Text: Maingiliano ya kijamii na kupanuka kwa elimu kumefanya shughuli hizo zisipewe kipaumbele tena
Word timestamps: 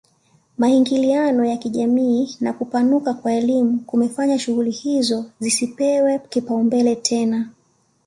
Maingiliano 0.57 1.45
ya 1.45 1.57
kijamii 1.57 2.37
na 2.39 2.53
kupanuka 2.53 3.13
kwa 3.13 3.33
elimu 3.33 3.79
kumefanya 3.79 4.39
shughuli 4.39 4.71
hizo 4.71 5.25
zisipewe 5.39 6.19
kipaumbele 6.19 6.95
tena 6.95 7.49